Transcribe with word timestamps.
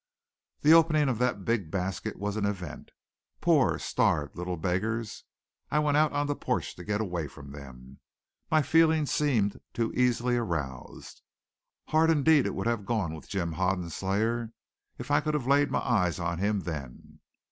The 0.61 0.73
opening 0.73 1.09
of 1.09 1.19
that 1.19 1.45
big 1.45 1.69
basket 1.69 2.17
was 2.17 2.35
an 2.35 2.43
event. 2.43 2.89
Poor, 3.39 3.77
starved 3.77 4.35
little 4.35 4.57
beggars! 4.57 5.25
I 5.69 5.77
went 5.77 5.95
out 5.95 6.11
on 6.11 6.25
the 6.25 6.33
porch 6.35 6.75
to 6.77 6.83
get 6.83 6.99
away 7.01 7.27
from 7.27 7.51
them. 7.51 7.99
My 8.49 8.63
feelings 8.63 9.11
seemed 9.11 9.61
too 9.75 9.93
easily 9.93 10.37
aroused. 10.37 11.21
Hard 11.89 12.09
indeed 12.09 12.49
would 12.49 12.65
it 12.65 12.69
have 12.71 12.83
gone 12.87 13.13
with 13.13 13.29
Jim 13.29 13.51
Hoden's 13.51 13.93
slayer 13.93 14.53
if 14.97 15.11
I 15.11 15.21
could 15.21 15.35
have 15.35 15.45
laid 15.45 15.69
my 15.69 15.81
eyes 15.81 16.17
on 16.19 16.39
him 16.39 16.61
then. 16.61 17.19